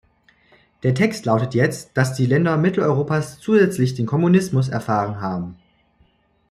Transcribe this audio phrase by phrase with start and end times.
[0.81, 5.57] Der Text lautet jetzt "dass die Länder Mitteleuropas zusätzlich den Kommunismus erfahren haben".